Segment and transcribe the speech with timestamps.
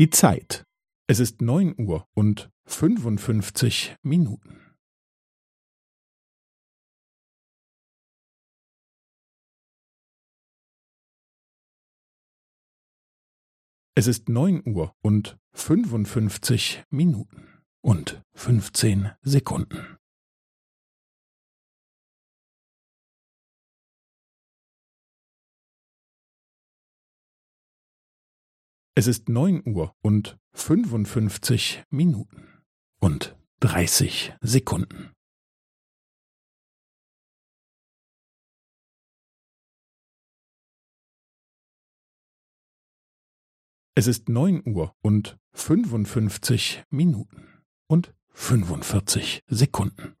[0.00, 0.64] Die Zeit.
[1.08, 4.74] Es ist neun Uhr und fünfundfünfzig Minuten.
[13.94, 19.99] Es ist neun Uhr und fünfundfünfzig Minuten und fünfzehn Sekunden.
[29.00, 32.62] Es ist neun Uhr und fünfundfünfzig Minuten
[32.98, 35.14] und dreißig Sekunden.
[43.94, 47.48] Es ist neun Uhr und fünfundfünfzig Minuten
[47.86, 50.19] und fünfundvierzig Sekunden.